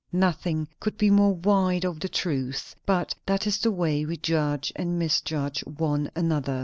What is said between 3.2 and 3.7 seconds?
that is the